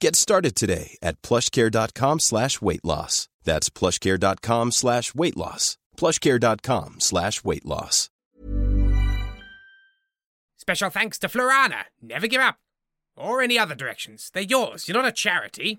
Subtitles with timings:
[0.00, 3.28] Get started today at plushcare.com slash weight loss.
[3.44, 5.76] That's plushcare.com slash weight loss.
[5.96, 8.10] Plushcare.com slash weight loss.
[10.56, 11.84] Special thanks to Florana.
[12.02, 12.56] Never give up.
[13.16, 14.30] Or any other directions.
[14.32, 14.86] They're yours.
[14.86, 15.78] You're not a charity.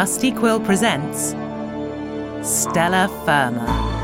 [0.00, 1.34] Rusty Quill presents
[2.42, 3.99] Stella Firma.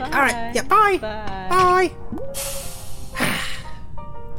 [0.00, 0.52] All right.
[0.54, 0.62] Yeah.
[0.62, 0.98] Bye.
[0.98, 1.92] Bye.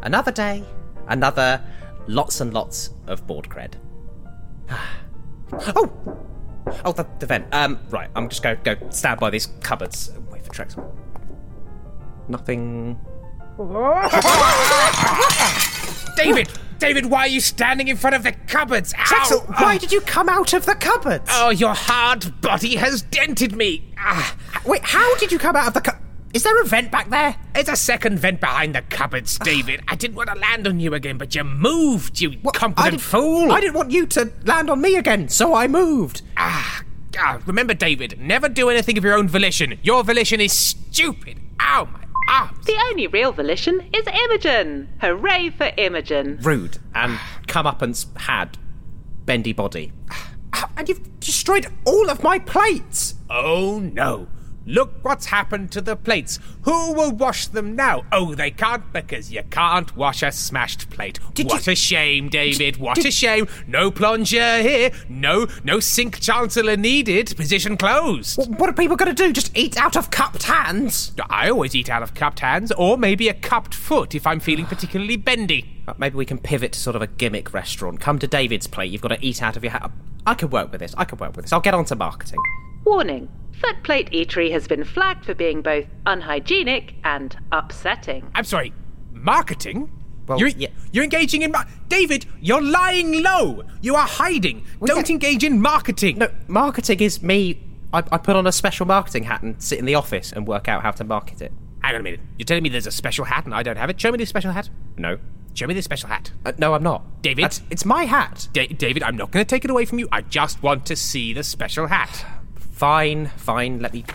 [0.03, 0.63] another day.
[1.07, 1.61] Another
[2.07, 3.73] lots and lots of board cred.
[5.53, 5.91] oh.
[6.85, 7.47] Oh, the, the vent.
[7.53, 7.79] Um.
[7.89, 8.09] Right.
[8.15, 10.09] I'm just going to go stand by these cupboards.
[10.09, 10.75] and Wait for Trex.
[12.27, 12.99] Nothing.
[16.15, 16.50] David!
[16.79, 18.93] David, why are you standing in front of the cupboards?
[18.97, 19.03] Ow!
[19.03, 21.29] Trexel, why did you come out of the cupboards?
[21.31, 23.93] Oh, your hard body has dented me.
[23.97, 24.35] Ah,
[24.65, 25.97] Wait, how did you come out of the cu-
[26.33, 27.35] Is there a vent back there?
[27.55, 29.81] It's a second vent behind the cupboards, David.
[29.87, 32.97] I didn't want to land on you again, but you moved, you What- competent I
[32.97, 33.51] fool.
[33.51, 36.21] I didn't want you to land on me again, so I moved.
[36.37, 36.83] Ah,
[37.17, 39.77] ah, remember, David, never do anything of your own volition.
[39.83, 41.39] Your volition is stupid.
[41.59, 42.65] Ow, my arms.
[42.65, 44.89] The only real volition is Imogen.
[45.01, 46.39] Hooray for Imogen.
[46.41, 47.17] Rude and
[47.47, 48.57] comeuppance had
[49.25, 49.91] bendy body.
[50.75, 53.15] And you've destroyed all of my plates.
[53.29, 54.27] Oh no.
[54.69, 56.38] Look what's happened to the plates.
[56.62, 58.04] Who will wash them now?
[58.12, 61.19] Oh, they can't because you can't wash a smashed plate.
[61.33, 62.77] Did what you- a shame, David.
[62.77, 63.48] What a shame.
[63.66, 64.92] No plunger here.
[65.10, 67.36] No, no sink chancellor needed.
[67.36, 68.48] Position closed.
[68.60, 69.33] What are people going to do?
[69.33, 71.13] Just eat out of cupped hands?
[71.31, 74.68] I always eat out of cupped hands, or maybe a cupped foot if I'm feeling
[74.68, 75.81] particularly bendy.
[75.98, 78.00] Maybe we can pivot to sort of a gimmick restaurant.
[78.01, 78.92] Come to David's plate.
[78.92, 79.89] You've got to eat out of your hat.
[80.27, 80.94] I could work with this.
[80.95, 81.54] I could work with this.
[81.54, 82.39] I'll get on to marketing.
[82.86, 88.29] Warning Foot Plate Eatery has been flagged for being both unhygienic and upsetting.
[88.33, 88.73] I'm sorry,
[89.11, 89.91] marketing?
[90.27, 90.69] Well, you're, yeah.
[90.91, 91.51] you're engaging in.
[91.51, 93.63] Mar- David, you're lying low.
[93.81, 94.65] You are hiding.
[94.85, 95.13] Don't yeah.
[95.13, 96.19] engage in marketing.
[96.19, 97.61] No, marketing is me.
[97.91, 100.67] I, I put on a special marketing hat and sit in the office and work
[100.67, 101.51] out how to market it.
[101.81, 102.19] Hang on a minute.
[102.38, 104.00] You're telling me there's a special hat and I don't have it?
[104.00, 104.69] Show me the special hat.
[104.97, 105.17] No.
[105.55, 106.31] Show me the special hat.
[106.45, 107.23] Uh, no, I'm not.
[107.23, 107.45] David?
[107.45, 108.47] That's- it's my hat.
[108.53, 110.07] Da- David, I'm not going to take it away from you.
[110.12, 112.25] I just want to see the special hat.
[112.79, 113.79] Fine, fine.
[113.79, 114.05] Let me.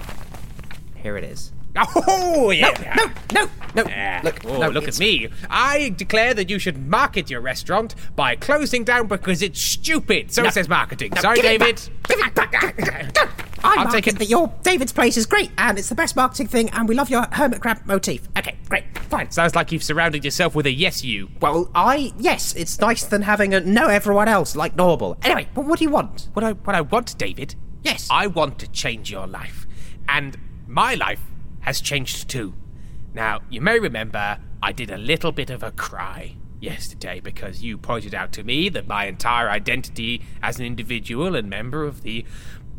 [0.94, 1.52] Here it is.
[1.76, 2.94] Oh, yeah.
[3.34, 3.84] No, no, no.
[3.94, 5.28] Ah, Look, oh, no, look at me.
[5.50, 10.32] I declare that you should market your restaurant by closing down because it's stupid.
[10.32, 10.48] So No.
[10.48, 11.12] says marketing.
[11.14, 11.76] No, Sorry, David.
[12.08, 12.54] Give it back.
[13.64, 14.18] I I'll take it.
[14.18, 17.10] that your David's place is great and it's the best marketing thing and we love
[17.10, 18.28] your hermit crab motif.
[18.38, 19.30] Okay, great, fine.
[19.30, 21.28] Sounds like you've surrounded yourself with a yes you.
[21.42, 25.18] Well, I yes, it's nicer than having a know everyone else like normal.
[25.22, 26.28] Anyway, but what do you want?
[26.32, 27.56] What I what I want, David.
[27.84, 28.08] Yes.
[28.10, 29.66] I want to change your life,
[30.08, 30.36] and
[30.66, 31.20] my life
[31.60, 32.54] has changed too.
[33.12, 37.76] Now you may remember I did a little bit of a cry yesterday because you
[37.76, 42.24] pointed out to me that my entire identity as an individual and member of the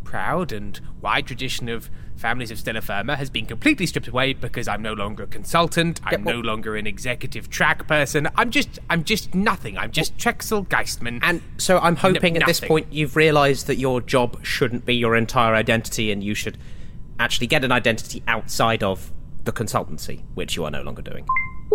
[0.05, 4.69] proud and wide tradition of families of Stella Firma has been completely stripped away because
[4.69, 5.99] I'm no longer a consultant.
[6.05, 8.29] I'm well- no longer an executive track person.
[8.37, 9.77] I'm just, I'm just nothing.
[9.77, 11.19] I'm just Trexel Geistman.
[11.21, 14.95] And so I'm hoping N- at this point you've realised that your job shouldn't be
[14.95, 16.57] your entire identity and you should
[17.19, 19.11] actually get an identity outside of
[19.43, 21.25] the consultancy, which you are no longer doing.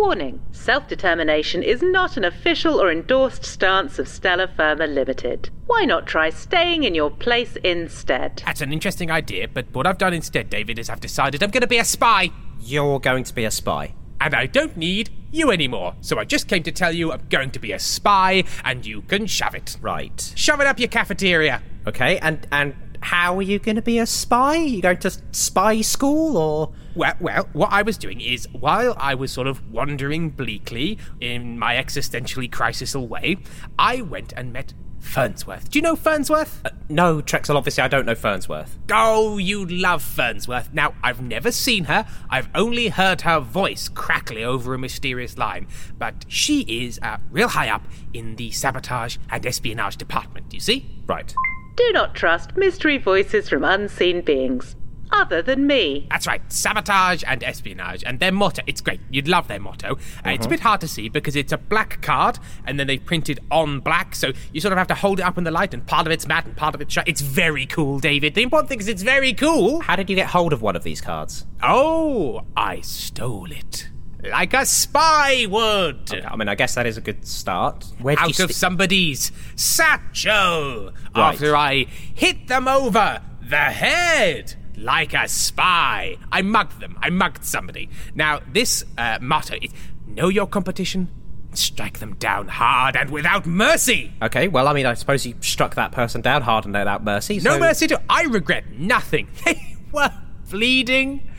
[0.01, 5.51] Warning Self determination is not an official or endorsed stance of Stella Firma Limited.
[5.67, 8.41] Why not try staying in your place instead?
[8.43, 11.61] That's an interesting idea, but what I've done instead, David, is I've decided I'm going
[11.61, 12.31] to be a spy.
[12.59, 13.93] You're going to be a spy.
[14.19, 15.93] And I don't need you anymore.
[16.01, 19.03] So I just came to tell you I'm going to be a spy, and you
[19.03, 19.77] can shove it.
[19.81, 20.33] Right.
[20.35, 21.61] Shove it up your cafeteria.
[21.85, 24.57] Okay, and and how are you going to be a spy?
[24.57, 28.95] Are you going to spy school or Well, well, what I was doing is, while
[28.97, 33.37] I was sort of wandering bleakly in my existentially crisisal way,
[33.79, 35.69] I went and met Fernsworth.
[35.69, 36.59] Do you know Fernsworth?
[36.63, 37.55] Uh, no, Trexel?
[37.55, 38.77] Obviously, I don't know Fernsworth.
[38.91, 40.73] Oh, you love Fernsworth.
[40.73, 42.05] Now, I've never seen her.
[42.29, 45.67] I've only heard her voice crackly over a mysterious line.
[45.97, 47.83] But she is uh, real high up
[48.13, 50.85] in the sabotage and espionage department, you see?
[51.07, 51.33] Right.
[51.77, 54.75] Do not trust mystery voices from unseen beings,
[55.11, 56.07] other than me.
[56.09, 58.03] That's right, sabotage and espionage.
[58.03, 58.99] And their motto, it's great.
[59.09, 59.97] You'd love their motto.
[60.25, 63.03] Uh, it's a bit hard to see because it's a black card and then they've
[63.03, 64.15] printed on black.
[64.15, 66.13] So you sort of have to hold it up in the light and part of
[66.13, 67.07] it's matte and part of it's shut.
[67.07, 68.35] It's very cool, David.
[68.35, 69.81] The important thing is it's very cool.
[69.81, 71.45] How did you get hold of one of these cards?
[71.61, 73.89] Oh, I stole it.
[74.23, 76.23] Like a spy would.
[76.25, 77.85] I mean, I guess that is a good start.
[77.99, 80.91] Where did Out you of somebody's satchel.
[81.15, 81.33] Right.
[81.33, 84.55] After I hit them over the head.
[84.81, 86.17] Like a spy.
[86.31, 86.97] I mugged them.
[87.01, 87.89] I mugged somebody.
[88.15, 89.71] Now, this uh, motto is
[90.07, 91.07] know your competition,
[91.53, 94.11] strike them down hard and without mercy.
[94.21, 97.39] Okay, well, I mean, I suppose you struck that person down hard and without mercy.
[97.39, 98.01] No mercy to.
[98.09, 99.27] I regret nothing.
[99.45, 100.11] They were
[100.49, 101.29] bleeding.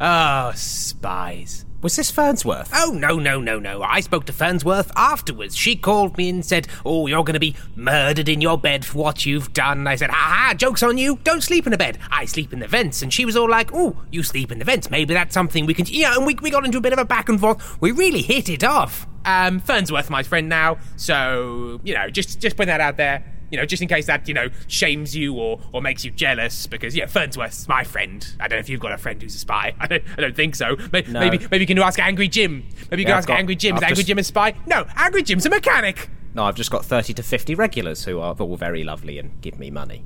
[0.00, 1.64] Oh, spies.
[1.82, 2.70] Was this Fernsworth?
[2.72, 3.82] Oh, no, no, no, no.
[3.82, 5.56] I spoke to Fernsworth afterwards.
[5.56, 8.98] She called me and said, Oh, you're going to be murdered in your bed for
[8.98, 9.88] what you've done.
[9.88, 11.18] I said, Ha ha, joke's on you.
[11.24, 11.98] Don't sleep in a bed.
[12.12, 13.02] I sleep in the vents.
[13.02, 14.92] And she was all like, Oh, you sleep in the vents.
[14.92, 15.86] Maybe that's something we can.
[15.88, 17.80] Yeah, and we, we got into a bit of a back and forth.
[17.80, 19.08] We really hit it off.
[19.24, 20.78] Um, Fernsworth, my friend now.
[20.94, 23.24] So, you know, just, just put that out there.
[23.52, 26.66] You know, just in case that, you know, shames you or, or makes you jealous,
[26.66, 28.26] because, yeah, Fernsworth's my friend.
[28.40, 29.74] I don't know if you've got a friend who's a spy.
[29.80, 30.76] I don't, I don't think so.
[30.90, 31.20] Maybe, No.
[31.20, 32.64] maybe, maybe you can ask Angry Jim.
[32.90, 33.76] Maybe you can Yeah, I've ask got- Angry Jim.
[33.76, 34.54] Is I've Angry just- Jim a spy?
[34.66, 36.08] No, Angry Jim's a mechanic.
[36.34, 39.58] No, I've just got 30 to 50 regulars who are all very lovely and give
[39.58, 40.02] me money.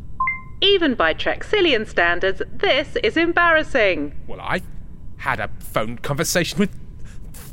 [0.60, 4.12] Even by Trexillian standards, this is embarrassing.
[4.26, 4.62] Well, I
[5.18, 6.70] had a phone conversation with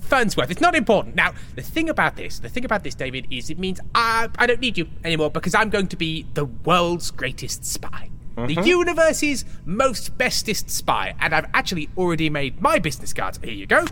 [0.04, 0.50] Fernsworth.
[0.52, 1.16] It's not important.
[1.16, 4.46] Now, the thing about this, the thing about this, David, is it means I, I
[4.46, 8.10] don't need you anymore because I'm going to be the world's greatest spy.
[8.36, 11.14] The universe's most bestest spy.
[11.20, 13.40] And I've actually already made my business cards.
[13.44, 13.86] Here you go.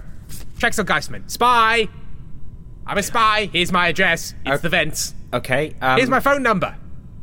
[0.58, 1.88] Trexel Geistman, spy.
[2.88, 3.50] I'm a spy.
[3.54, 4.34] Here's my address.
[4.46, 4.62] It's Okay.
[4.62, 5.14] the vents.
[5.34, 6.76] Okay, um, Here's my phone number.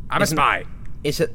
[0.08, 0.64] I'm a spy.
[1.04, 1.34] Is it.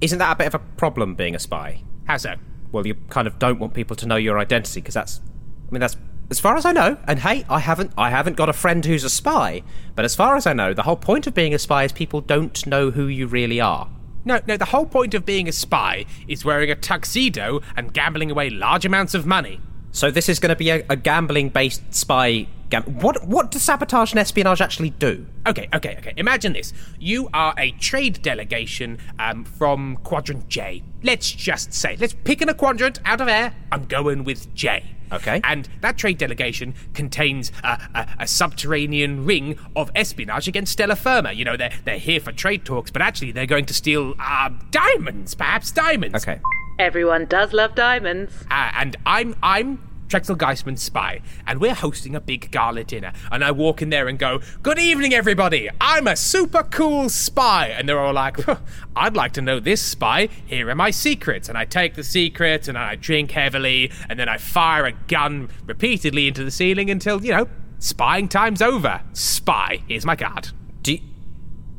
[0.00, 1.82] Isn't that a bit of a problem being a spy?
[2.06, 2.34] How so?
[2.72, 5.20] well, you kind of don't want people to know your identity because that's,
[5.68, 5.96] I mean, that's
[6.30, 6.96] as far as I know.
[7.06, 9.62] And hey, I haven't, I haven't got a friend who's a spy.
[9.94, 12.20] But as far as I know, the whole point of being a spy is people
[12.20, 13.88] don't know who you really are.
[14.24, 18.30] No, no, the whole point of being a spy is wearing a tuxedo and gambling
[18.30, 19.60] away large amounts of money.
[19.90, 22.46] So this is going to be a, a gambling-based spy.
[22.70, 25.26] Gam- what what does sabotage and espionage actually do?
[25.46, 26.14] Okay, okay, okay.
[26.16, 26.72] Imagine this.
[26.98, 30.82] You are a trade delegation um, from Quadrant J.
[31.02, 33.54] Let's just say, let's pick in a quadrant out of air.
[33.70, 34.96] I'm going with J.
[35.12, 35.40] Okay.
[35.44, 41.32] And that trade delegation contains a, a, a subterranean ring of espionage against Stella Firma.
[41.32, 44.50] You know, they're, they're here for trade talks, but actually they're going to steal uh,
[44.70, 46.14] diamonds, perhaps diamonds.
[46.16, 46.40] Okay.
[46.78, 48.32] Everyone does love diamonds.
[48.50, 49.78] Uh, and I'm I'm
[50.12, 53.14] Trexel Geistman's spy, and we're hosting a big gala dinner.
[53.30, 55.70] And I walk in there and go, "Good evening, everybody!
[55.80, 58.58] I'm a super cool spy." And they're all like, "Huh,
[58.94, 60.28] "I'd like to know this spy.
[60.44, 64.28] Here are my secrets." And I take the secrets and I drink heavily, and then
[64.28, 69.00] I fire a gun repeatedly into the ceiling until you know spying time's over.
[69.14, 69.82] Spy.
[69.88, 70.50] Here's my card.
[70.82, 71.00] Do you,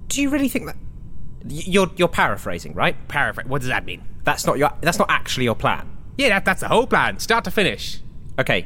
[0.08, 0.78] do you really think that
[1.48, 2.96] you're you're paraphrasing, right?
[3.08, 3.48] Paraphrase.
[3.48, 4.02] What does that mean?
[4.24, 5.88] That's not your that's not actually your plan.
[6.18, 8.03] Yeah, that, that's the whole plan, start to finish.
[8.40, 8.66] Okay.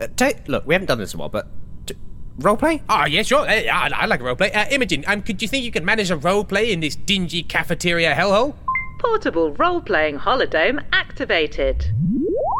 [0.00, 1.46] Uh, ta look, we haven't done this in a while, but
[1.86, 1.94] d-
[2.38, 2.82] roleplay?
[2.88, 3.40] Oh, yeah, sure.
[3.48, 4.54] Uh, yeah, I, I like a roleplay.
[4.54, 8.14] Uh, Imogen, um, could you think you could manage a roleplay in this dingy cafeteria
[8.14, 8.54] hellhole?
[8.98, 11.86] Portable role playing holodome activated.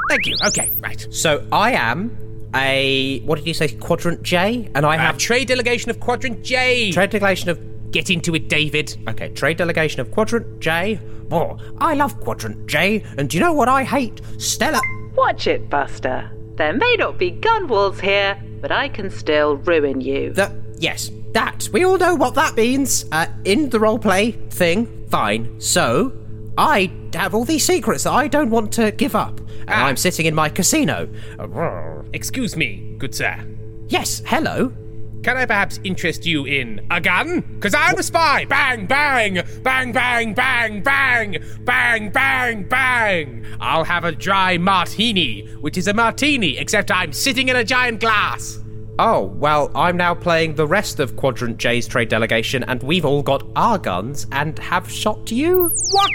[0.08, 0.36] Thank you.
[0.48, 1.06] Okay, right.
[1.10, 2.16] So I am
[2.54, 3.68] a what did you say?
[3.68, 6.90] Quadrant J, and I I have have trade delegation of Quadrant J.
[6.92, 7.58] trade delegation of
[7.92, 8.96] Get into it, David.
[9.08, 10.98] okay trade delegation of Quadrant J.
[11.30, 14.20] Oh, I love Quadrant J, and do you know what I hate?
[14.38, 14.80] Stella.
[15.16, 16.30] Watch it, Buster.
[16.56, 20.32] There may not be gun walls here, but I can still ruin you.
[20.34, 23.04] That yes, that we all know what that means.
[23.12, 25.60] Uh, in the roleplay thing, fine.
[25.60, 26.12] So
[26.58, 29.86] I have all these secrets that I don't want to give up, and Ah.
[29.86, 31.08] I'm sitting in my casino.
[32.12, 33.36] Excuse me, good sir.
[33.88, 34.72] Yes, hello.
[35.22, 37.40] Can I perhaps interest you in a gun?
[37.40, 38.46] Because I'm a spy!
[38.46, 39.42] Bang, bang!
[39.62, 41.36] Bang, bang, bang, bang!
[41.60, 43.44] Bang, bang, bang!
[43.60, 48.00] I'll have a dry martini, which is a martini, except I'm sitting in a giant
[48.00, 48.60] glass.
[48.98, 53.22] Oh, well, I'm now playing the rest of Quadrant J's trade delegation, and we've all
[53.22, 55.70] got our guns and have shot you.
[55.90, 56.10] What?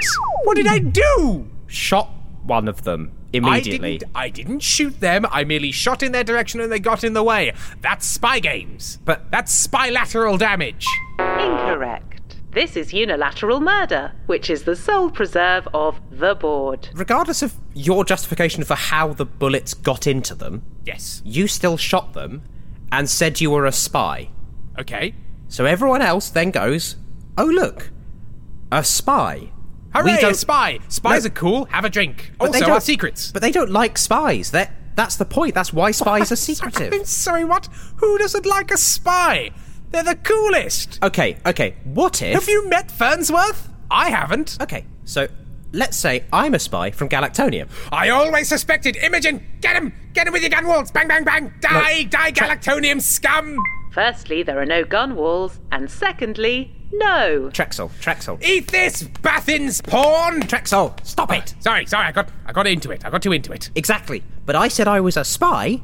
[0.45, 1.47] What did I do?
[1.67, 2.09] Shot
[2.43, 3.11] one of them
[3.43, 5.25] I didn't, I didn't shoot them.
[5.31, 7.53] I merely shot in their direction and they got in the way.
[7.81, 8.99] That's spy games.
[9.03, 10.85] But- that's bilateral damage.
[11.19, 12.37] Incorrect.
[12.51, 16.87] This is unilateral murder, which is the sole preserve of the board.
[16.93, 21.21] Regardless of your justification for how the bullets got into them, Yes.
[21.25, 22.43] you still shot them
[22.93, 24.29] and said you were a spy.
[24.79, 25.15] Okay.
[25.49, 26.95] So everyone else then goes,
[27.37, 27.91] "Oh look,
[28.71, 29.51] a spy."
[29.95, 30.79] Hooray, don't- a spy.
[30.87, 31.27] Spies No.
[31.27, 31.65] are cool.
[31.65, 32.31] Have a drink.
[32.37, 33.31] But they also, don't- our secrets.
[33.31, 34.51] But they don't like spies.
[34.51, 35.55] That that's the point.
[35.55, 36.93] That's why spies are secretive.
[36.93, 37.67] I'm sorry, what?
[37.97, 39.51] Who doesn't like a spy?
[39.91, 40.99] They're the coolest.
[41.03, 41.75] Okay, okay.
[41.83, 42.33] What if?
[42.33, 43.69] Have you met Fernsworth?
[43.89, 44.57] I haven't.
[44.61, 45.27] Okay, so
[45.71, 47.67] let's say I'm a spy from Galactonium.
[47.91, 49.45] I always suspected Imogen.
[49.61, 49.93] Get him!
[50.13, 50.91] Get him with your gun walls!
[50.91, 51.53] Bang, bang, bang!
[51.61, 53.57] Die, die, Galactonium scum!
[53.91, 57.49] Firstly, there are no gun walls, and secondly, no.
[57.53, 60.41] Trexel, Trexel, Eat this, Bathin's porn!
[60.41, 61.03] Trexel.
[61.05, 61.55] Stop it.
[61.59, 63.05] Sorry, sorry, I got, I got into it.
[63.05, 63.69] I got too into it.
[63.75, 64.23] Exactly.
[64.45, 65.81] But I said I was a spy,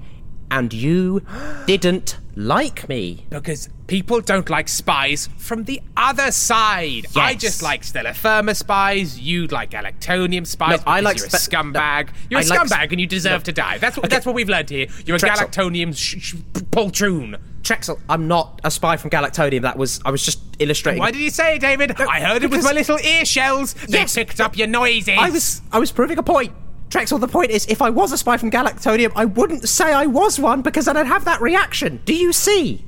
[0.49, 1.21] and you
[1.65, 3.25] didn't like me.
[3.29, 7.05] Because people don't like spies from the other side.
[7.15, 9.19] I just like Stella Firma spies.
[9.19, 10.79] You like Galactonium spies.
[10.79, 12.07] No, I like you're spe- a scumbag.
[12.07, 13.45] no, you're a I like scumbag, sp- and you deserve no.
[13.45, 13.77] to die.
[13.79, 14.15] That's what Okay.
[14.15, 14.87] that's what we've learned here.
[15.05, 15.49] You're a Trexel.
[15.51, 16.35] Galactonium sh- sh-
[16.71, 17.37] poltroon.
[17.63, 19.61] Trexel, I'm not a spy from Galactonium.
[19.61, 20.99] That was I was just illustrating.
[20.99, 21.99] Why did you say it, David?
[21.99, 23.73] I heard it with my little ear shells.
[23.73, 24.15] They Yes.
[24.15, 25.15] picked up your noises.
[25.17, 26.53] I was I was proving a point.
[26.89, 30.05] Trexel, the point is, if I was a spy from Galactonium, I wouldn't say I
[30.07, 32.01] was one because then I'd have that reaction.
[32.03, 32.83] Do you see?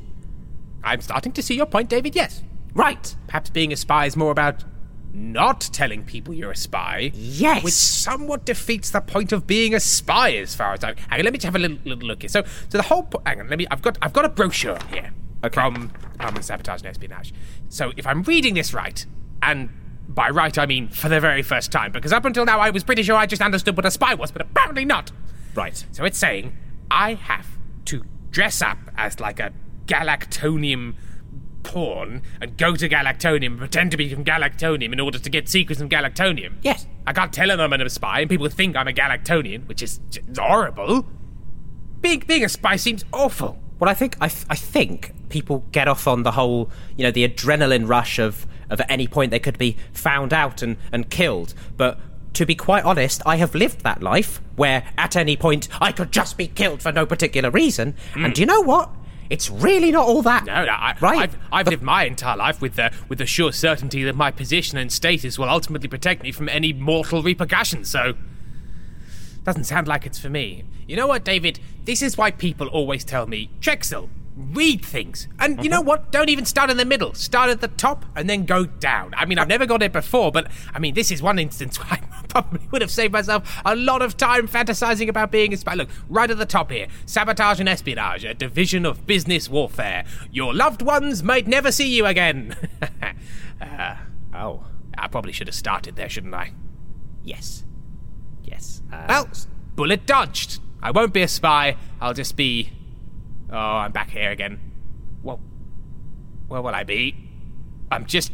[0.84, 2.14] I'm starting to see your point, David.
[2.16, 2.42] Yes.
[2.74, 3.16] Right.
[3.28, 4.66] Perhaps being a spy is more about
[5.14, 7.12] not telling people you're a spy.
[7.14, 7.64] Yes.
[7.64, 10.96] Which somewhat defeats the point of being a spy, as far as I.
[11.10, 12.30] Hang on, let me just have a little, little look here.
[12.30, 13.04] So, so the whole.
[13.04, 13.68] Po- hang on, let me.
[13.70, 13.98] I've got.
[14.02, 15.12] I've got a brochure here
[15.44, 15.54] Okay.
[15.54, 17.34] from of Sabotage and Espionage.
[17.70, 19.06] So, if I'm reading this right,
[19.42, 19.70] and
[20.08, 22.84] by right I mean for the very first time, because up until now I was
[22.84, 25.12] pretty sure I just understood what a spy was, but apparently not.
[25.56, 25.86] Right.
[25.92, 26.58] So it's saying
[26.90, 27.48] I have
[27.86, 29.54] to dress up as like a
[29.86, 30.96] Galactonium
[31.64, 35.50] pawn and go to Galactonium and pretend to be from Galactonium in order to get
[35.50, 36.56] secrets from Galactonium.
[36.62, 36.86] Yes.
[37.08, 40.00] I can't tell them I'm a spy and people think I'm a Galactonian, which is
[40.38, 41.06] horrible.
[42.02, 43.60] Being, being a spy seems awful.
[43.80, 47.12] Well, I think I, th- I think people get off on the whole, you know,
[47.12, 51.10] the adrenaline rush of of at any point they could be found out and and
[51.10, 51.54] killed.
[51.76, 52.00] But
[52.34, 56.12] to be quite honest, I have lived that life where at any point I could
[56.12, 57.96] just be killed for no particular reason.
[58.16, 58.34] And mm.
[58.34, 58.90] do you know what?
[59.30, 60.46] It's really not all that.
[60.46, 61.20] No, no, I, right.
[61.20, 64.78] I've, I've lived my entire life with the with the sure certainty that my position
[64.78, 67.90] and status will ultimately protect me from any mortal repercussions.
[67.90, 68.14] So,
[69.44, 70.64] doesn't sound like it's for me.
[70.88, 71.60] You know what, David?
[71.86, 75.28] This is why people always tell me, Trexel, read things.
[75.40, 75.72] And you mm-hmm.
[75.72, 76.12] know what?
[76.12, 77.14] Don't even start in the middle.
[77.14, 79.14] Start at the top and then go down.
[79.16, 81.94] I mean, I've never got it before, but I mean, this is one instance where
[81.94, 85.76] I probably would have saved myself a lot of time fantasizing about being a spy.
[85.76, 90.04] Look, right at the top here sabotage and espionage, a division of business warfare.
[90.32, 92.56] Your loved ones might never see you again.
[93.62, 93.96] uh,
[94.34, 94.66] oh,
[94.98, 96.54] I probably should have started there, shouldn't I?
[97.24, 97.64] Yes.
[98.44, 98.82] Yes.
[98.92, 99.30] Uh, Well,
[99.76, 100.60] bullet dodged.
[100.82, 101.78] I won't be a spy.
[102.02, 102.72] I'll just be.
[103.52, 104.60] Oh, I'm back here again.
[105.22, 105.40] Well,
[106.48, 107.16] where will I be?
[107.92, 108.32] I'm just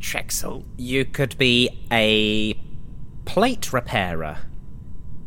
[0.00, 0.64] Trexel.
[0.76, 2.54] you could be a
[3.24, 4.38] plate repairer.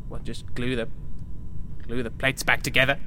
[0.10, 0.88] Well, just glue the
[1.82, 2.98] glue the plates back together,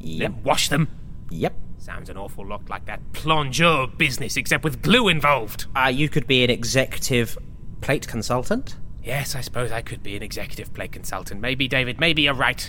[0.00, 0.18] Yep.
[0.32, 0.88] then wash them.
[1.30, 1.54] Yep.
[1.78, 5.66] Sounds an awful lot like that plongeur business, except with glue involved.
[5.76, 7.36] Uh, you could be an executive
[7.80, 8.76] plate consultant.
[9.04, 11.40] Yes, I suppose I could be an executive play consultant.
[11.40, 12.00] Maybe, David.
[12.00, 12.68] Maybe you're right.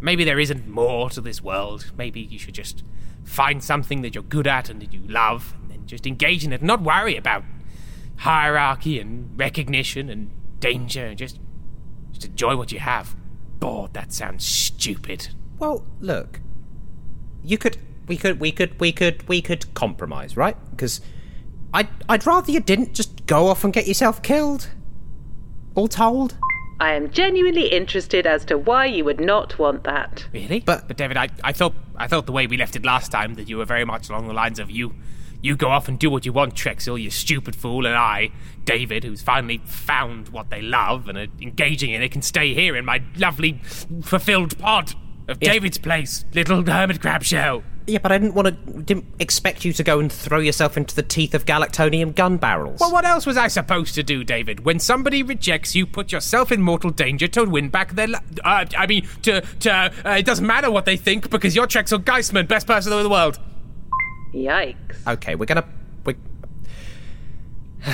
[0.00, 1.92] Maybe there isn't more to this world.
[1.96, 2.82] Maybe you should just
[3.24, 6.52] find something that you're good at and that you love, and then Just engage in
[6.52, 7.44] it, not worry about
[8.18, 11.38] hierarchy and recognition and danger, and just,
[12.12, 13.16] just enjoy what you have.
[13.58, 15.28] Bored, that sounds stupid.
[15.58, 16.40] Well, look,
[17.42, 20.56] you could, we could, we could, we could, we could compromise, right?
[20.70, 21.00] Because
[21.74, 24.68] I'd, I'd rather you didn't just go off and get yourself killed.
[25.74, 26.36] All told.
[26.80, 30.26] I am genuinely interested as to why you would not want that.
[30.32, 30.60] Really?
[30.60, 33.34] But, but David, I, I thought I thought the way we left it last time
[33.34, 34.94] that you were very much along the lines of you
[35.42, 38.30] you go off and do what you want, Trexel, you stupid fool, and I,
[38.64, 42.76] David, who's finally found what they love and are engaging in it, can stay here
[42.76, 43.54] in my lovely
[44.02, 44.94] fulfilled pod
[45.28, 45.52] of Yeah.
[45.52, 47.62] David's place, little hermit crab shell.
[47.90, 50.94] Yeah, but I didn't want to, didn't expect you to go and throw yourself into
[50.94, 52.78] the teeth of Galactonium gun barrels.
[52.78, 54.64] Well, what else was I supposed to do, David?
[54.64, 58.06] When somebody rejects you, put yourself in mortal danger to win back their.
[58.06, 59.72] Lo- uh, I mean, to to.
[60.04, 63.08] Uh, it doesn't matter what they think because you're Trexel Geistman, best person in the
[63.08, 63.40] world.
[64.32, 65.06] Yikes.
[65.08, 65.66] Okay, we're gonna
[66.04, 66.14] we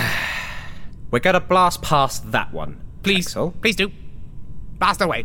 [1.11, 2.83] we're gonna blast past that one.
[3.03, 3.91] Please, please do.
[4.79, 5.25] Blast away.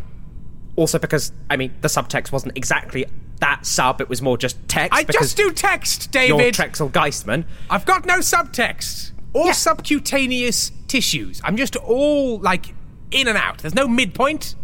[0.76, 3.04] Also, because I mean, the subtext wasn't exactly
[3.42, 4.98] that sub; it was more just text.
[4.98, 6.54] I just do text, You're David.
[6.54, 7.44] Trexel Geistman.
[7.68, 11.40] I've got no subtext or subcutaneous tissues.
[11.44, 12.74] I'm just all like
[13.10, 13.58] in and out.
[13.58, 14.54] There's no midpoint.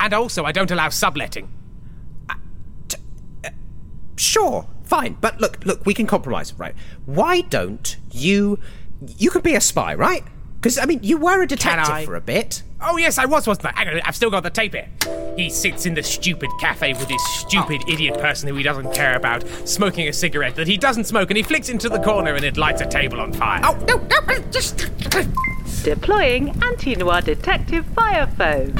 [0.00, 1.48] And also, I don't allow subletting.
[2.28, 2.34] Uh,
[3.44, 3.50] uh,
[4.16, 6.74] sure, fine, but look, look, we can compromise, right?
[7.06, 8.58] Why don't you?
[9.18, 10.24] You can be a spy, right?
[10.56, 12.62] Because I mean, you were a detective for a bit.
[12.84, 14.00] Oh yes, I was, wasn't I?
[14.04, 14.88] I've still got the tape here.
[15.36, 17.92] He sits in the stupid cafe with this stupid oh.
[17.92, 21.36] idiot person who he doesn't care about, smoking a cigarette that he doesn't smoke, and
[21.36, 23.60] he flicks into the corner and it lights a table on fire.
[23.64, 24.90] Oh no, no, just.
[25.84, 28.74] Deploying anti-noir detective fire phone.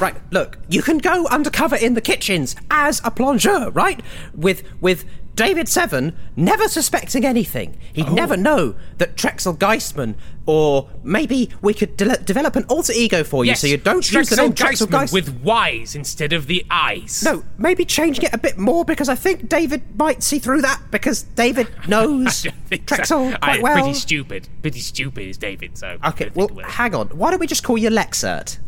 [0.00, 4.00] Right, look, you can go undercover in the kitchens as a plongeur, right?
[4.32, 5.04] With with
[5.38, 7.78] David Seven never suspecting anything.
[7.92, 8.14] He'd oh.
[8.14, 10.14] never know that Trexel Geistman,
[10.46, 14.10] or maybe we could de- develop an alter ego for you Yes, so you don't
[14.10, 15.12] use the name Trexel Geistman Geistman.
[15.12, 17.22] with Y's instead of the I's.
[17.22, 20.80] No, maybe changing it a bit more because I think David might see through that
[20.90, 23.74] because David knows Trexel I- quite well.
[23.74, 24.48] Pretty stupid.
[24.60, 25.98] Pretty stupid is David, so.
[26.04, 27.08] Okay, well, hang on.
[27.08, 28.58] Why don't we just call you Lexert?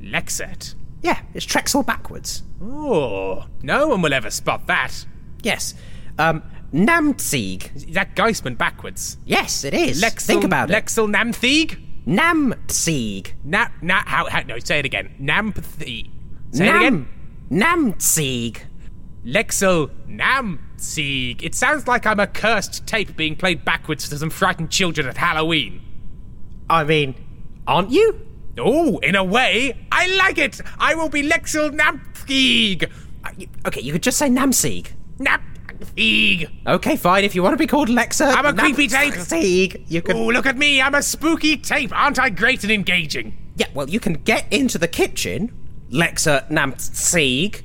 [0.00, 0.74] Lexert?
[1.02, 2.42] Yeah, it's Trexel backwards.
[2.60, 5.06] Oh, no one will ever spot that.
[5.42, 5.74] Yes.
[6.18, 7.74] Um, Namtsieg.
[7.76, 9.16] Is that Geistman backwards?
[9.24, 10.02] Yes, it is.
[10.02, 10.74] Lexel, Think about it.
[10.74, 11.78] Lexel Namthieg?
[12.06, 13.32] Namtsieg.
[13.44, 15.14] Na, na, how, how, no, say it again.
[15.20, 16.10] Namthieg.
[16.52, 17.08] Say Nam- it again.
[17.50, 18.60] Namtsieg.
[19.24, 21.42] Lexel Namtsieg.
[21.42, 25.16] It sounds like I'm a cursed tape being played backwards to some frightened children at
[25.16, 25.82] Halloween.
[26.70, 27.14] I mean,
[27.66, 28.26] aren't you?
[28.58, 30.60] Oh, in a way, I like it.
[30.78, 32.90] I will be Lexel Namthieg.
[33.66, 34.88] Okay, you could just say Namtsieg.
[35.78, 36.50] Namthieg.
[36.66, 37.24] Okay, fine.
[37.24, 39.14] If you want to be called Lexa, I'm a creepy tape.
[39.14, 40.16] Namtsieg, you can.
[40.16, 40.80] Oh, look at me.
[40.80, 41.92] I'm a spooky tape.
[41.94, 43.36] Aren't I great and engaging?
[43.56, 45.52] Yeah, well, you can get into the kitchen,
[45.90, 47.62] Lexert Namtsieg,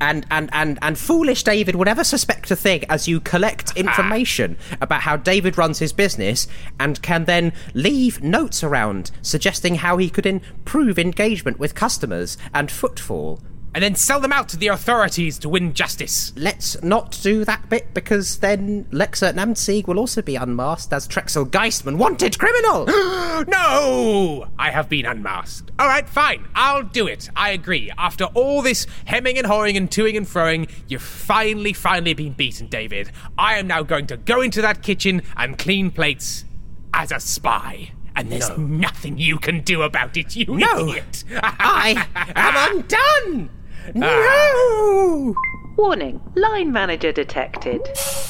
[0.00, 4.58] and, and, and, and foolish David would never suspect a thing as you collect information
[4.80, 6.46] about how David runs his business
[6.78, 12.70] and can then leave notes around suggesting how he could improve engagement with customers and
[12.70, 13.40] footfall.
[13.76, 16.32] And then sell them out to the authorities to win justice.
[16.34, 21.44] Let's not do that bit because then Lexert Namtsieg will also be unmasked as Trexel
[21.44, 22.86] Geistman, wanted criminal!
[23.48, 24.48] no!
[24.58, 25.72] I have been unmasked.
[25.78, 26.46] All right, fine.
[26.54, 27.28] I'll do it.
[27.36, 27.92] I agree.
[27.98, 32.68] After all this hemming and hawing and toing and froing, you've finally, finally been beaten,
[32.68, 33.10] David.
[33.36, 36.46] I am now going to go into that kitchen and clean plates
[36.94, 37.90] as a spy.
[38.16, 38.56] And there's No.
[38.56, 40.88] nothing you can do about it, you No.
[40.88, 41.24] idiot.
[41.42, 43.50] I am undone!
[43.94, 45.34] No!
[45.76, 47.82] Warning, line manager detected.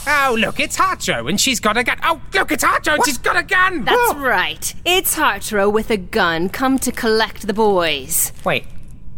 [0.09, 1.99] Oh, look, it's Hartro, and she's got a gun.
[2.03, 3.85] Oh, look, it's Hartro, and she's got a gun.
[3.85, 4.19] That's oh!
[4.19, 4.75] right.
[4.85, 8.33] It's Hartro with a gun come to collect the boys.
[8.45, 8.67] Wait,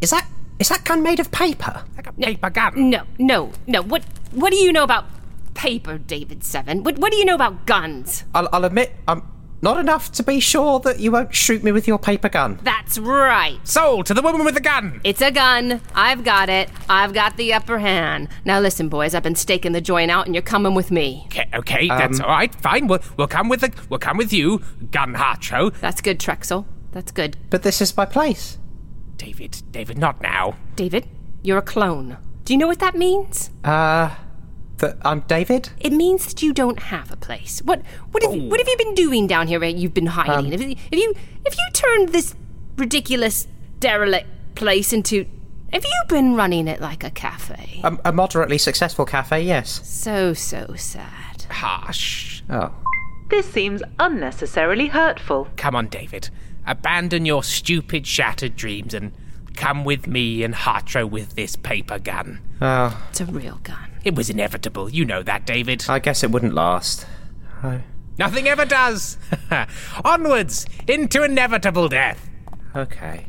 [0.00, 1.84] is that is that gun made of paper?
[1.96, 2.90] Like a paper gun.
[2.90, 3.82] No, no, no.
[3.82, 5.06] What what do you know about
[5.54, 6.84] paper, David Seven?
[6.84, 8.24] What what do you know about guns?
[8.34, 9.22] I'll, I'll admit, I'm
[9.60, 12.58] not enough to be sure that you won't shoot me with your paper gun.
[12.62, 13.58] That's right.
[13.66, 15.00] Sold to the woman with the gun.
[15.04, 15.80] It's a gun.
[15.94, 16.70] I've got it.
[16.88, 18.28] I've got the upper hand.
[18.44, 21.24] Now listen, boys, I've been staking the joint out and you're coming with me.
[21.26, 22.54] Okay, okay, that's Um, all right.
[22.54, 25.72] Fine, we'll we'll come with the we'll come with you, Gun Hartro.
[25.80, 26.64] That's good, Trexel.
[26.92, 27.36] That's good.
[27.50, 28.58] But this is my place.
[29.16, 30.56] David, David, not now.
[30.76, 31.06] David,
[31.42, 32.16] you're a clone.
[32.44, 33.50] Do you know what that means?
[33.64, 34.14] Uh,
[34.78, 35.70] that I'm David?
[35.80, 37.60] It means that you don't have a place.
[37.64, 40.46] What what have what have you been doing down here where you've been hiding?
[40.46, 41.14] Um, if, if you
[41.44, 42.34] if you turned this
[42.76, 43.46] ridiculous
[43.80, 45.26] derelict place into
[45.72, 47.80] Have you been running it like a cafe?
[47.84, 49.86] A, a moderately successful cafe, yes.
[49.86, 51.44] So, so sad.
[51.50, 52.42] Hush.
[52.48, 52.72] Oh.
[53.28, 55.48] This seems unnecessarily hurtful.
[55.56, 56.30] Come on, David.
[56.66, 59.12] Abandon your stupid, shattered dreams and
[59.56, 62.40] come with me and Hartro with this paper gun.
[62.62, 62.98] Oh.
[63.10, 63.87] It's a real gun.
[64.04, 64.88] It was inevitable.
[64.90, 65.84] You know that, David.
[65.88, 67.06] I guess it wouldn't last.
[67.62, 67.80] Oh.
[68.18, 69.16] Nothing ever does.
[70.04, 72.28] Onwards into inevitable death.
[72.74, 73.26] Okay.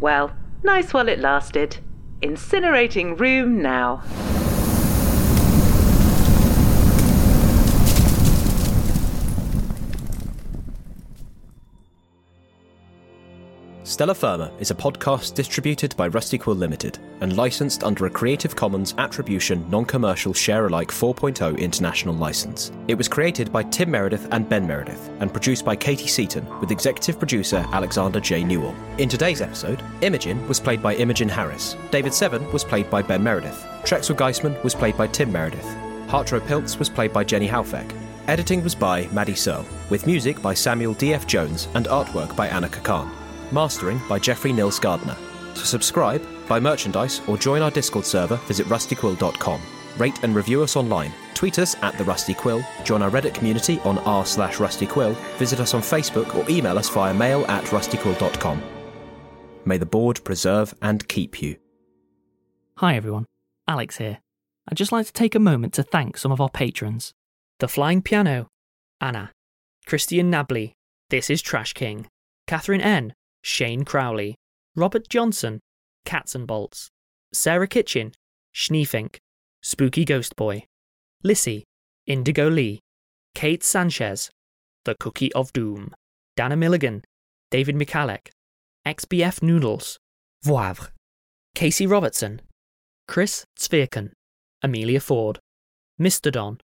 [0.00, 0.32] Well,
[0.62, 1.78] nice while it lasted.
[2.22, 4.02] Incinerating room now.
[14.00, 18.56] Stella Firma is a podcast distributed by Rusty Quill Limited and licensed under a Creative
[18.56, 22.72] Commons Attribution Non Commercial Share Alike 4.0 international license.
[22.88, 26.70] It was created by Tim Meredith and Ben Meredith and produced by Katie Seaton with
[26.70, 28.42] executive producer Alexander J.
[28.42, 28.74] Newall.
[28.96, 33.22] In today's episode, Imogen was played by Imogen Harris, David Seven was played by Ben
[33.22, 37.94] Meredith, Trexel Geistman was played by Tim Meredith, Hartro Piltz was played by Jenny Halfeck.
[38.28, 41.26] Editing was by Maddie Searle, with music by Samuel D.F.
[41.26, 43.19] Jones and artwork by Anna Kakan.
[43.52, 45.16] Mastering by Jeffrey Nils Gardner.
[45.54, 49.60] To subscribe, buy merchandise, or join our Discord server, visit rustyquill.com.
[49.98, 51.12] Rate and review us online.
[51.34, 55.58] Tweet us at The Rusty Quill, join our Reddit community on r slash rustyquill, visit
[55.60, 58.62] us on Facebook, or email us via mail at rustyquill.com.
[59.64, 61.56] May the board preserve and keep you.
[62.78, 63.26] Hi everyone,
[63.66, 64.18] Alex here.
[64.68, 67.12] I'd just like to take a moment to thank some of our patrons
[67.58, 68.48] The Flying Piano,
[69.00, 69.32] Anna,
[69.86, 70.72] Christian Nabley,
[71.08, 72.06] This is Trash King,
[72.46, 74.36] Catherine N., Shane Crowley,
[74.76, 75.60] Robert Johnson,
[76.04, 76.90] Cats and Bolts,
[77.32, 78.12] Sarah Kitchen,
[78.54, 79.16] Schneefink,
[79.62, 80.64] Spooky Ghost Boy,
[81.22, 81.64] Lissy,
[82.06, 82.80] Indigo Lee,
[83.34, 84.30] Kate Sanchez,
[84.84, 85.92] The Cookie of Doom,
[86.36, 87.02] Dana Milligan,
[87.50, 88.30] David Michalek,
[88.86, 89.98] XBF Noodles,
[90.44, 90.88] Voivre,
[91.54, 92.40] Casey Robertson,
[93.06, 94.12] Chris Zvirkin,
[94.62, 95.38] Amelia Ford,
[96.00, 96.32] Mr.
[96.32, 96.58] Don,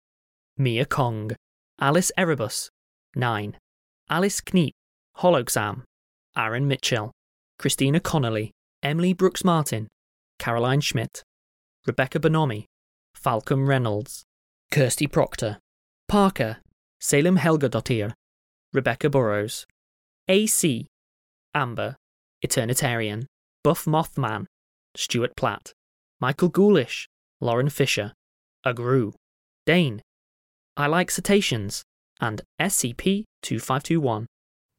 [0.57, 1.31] Mia Kong,
[1.79, 2.69] Alice Erebus,
[3.15, 3.55] 9,
[4.09, 4.71] Alice Kneep,
[5.17, 5.83] Holoxam,
[6.37, 7.11] Aaron Mitchell,
[7.57, 8.51] Christina Connolly,
[8.83, 9.87] Emily Brooks Martin,
[10.37, 11.23] Caroline Schmidt,
[11.87, 12.65] Rebecca Bonomi,
[13.15, 14.23] Falcom Reynolds,
[14.71, 15.57] Kirsty Proctor,
[16.07, 16.57] Parker,
[17.01, 18.13] Salem Helgadottir,
[18.71, 19.65] Rebecca Burrows,
[20.27, 20.85] AC,
[21.55, 21.95] Amber,
[22.45, 23.25] Eternitarian,
[23.63, 24.45] Buff Mothman,
[24.95, 25.73] Stuart Platt,
[26.21, 27.07] Michael Ghoulish,
[27.41, 28.13] Lauren Fisher,
[28.65, 29.13] Agru,
[29.65, 30.01] Dane,
[30.75, 31.83] I Like Cetaceans,
[32.19, 34.27] and SCP 2521.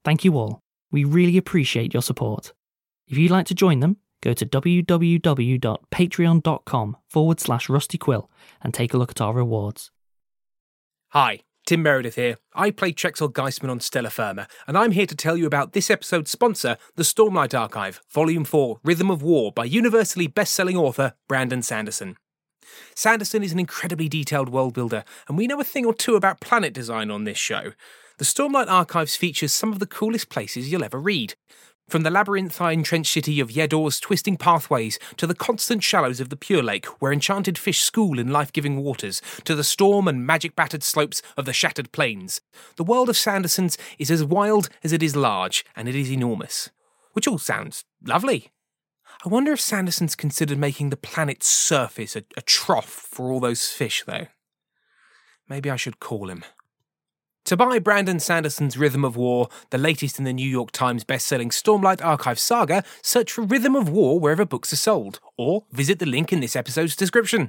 [0.05, 0.61] Thank you all.
[0.91, 2.55] We really appreciate your support.
[3.07, 8.29] If you'd like to join them, go to www.patreon.com forward slash rustyquill
[8.61, 9.91] and take a look at our rewards.
[11.09, 12.37] Hi, Tim Meredith here.
[12.55, 15.91] I play Trexel Geistman on Stella Firma, and I'm here to tell you about this
[15.91, 21.15] episode's sponsor, the Stormlight Archive, Volume 4 Rhythm of War by universally best selling author
[21.29, 22.17] Brandon Sanderson.
[22.95, 26.41] Sanderson is an incredibly detailed world builder, and we know a thing or two about
[26.41, 27.73] planet design on this show.
[28.19, 31.37] The Stormlight Archives features some of the coolest places you'll ever read.
[31.89, 36.37] From the labyrinthine trench city of Yeddaw's twisting pathways, to the constant shallows of the
[36.37, 40.57] Pure Lake, where enchanted fish school in life giving waters, to the storm and magic
[40.57, 42.41] battered slopes of the Shattered Plains.
[42.75, 46.71] The world of Sanderson's is as wild as it is large, and it is enormous.
[47.13, 48.51] Which all sounds lovely.
[49.25, 53.69] I wonder if Sanderson's considered making the planet's surface a, a trough for all those
[53.69, 54.27] fish, though.
[55.49, 56.43] Maybe I should call him.
[57.49, 61.49] To buy Brandon Sanderson's Rhythm of War, the latest in the New York Times best-selling
[61.49, 66.05] Stormlight Archive saga, search for Rhythm of War wherever books are sold, or visit the
[66.05, 67.49] link in this episode's description.